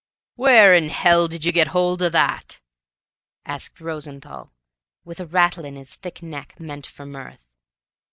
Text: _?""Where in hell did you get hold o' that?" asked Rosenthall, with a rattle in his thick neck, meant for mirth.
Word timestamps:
_?""Where 0.33 0.73
in 0.73 0.89
hell 0.89 1.27
did 1.27 1.45
you 1.45 1.51
get 1.51 1.67
hold 1.67 2.01
o' 2.01 2.09
that?" 2.09 2.59
asked 3.45 3.79
Rosenthall, 3.79 4.49
with 5.05 5.19
a 5.19 5.27
rattle 5.27 5.63
in 5.63 5.75
his 5.75 5.93
thick 5.93 6.23
neck, 6.23 6.59
meant 6.59 6.87
for 6.87 7.05
mirth. 7.05 7.45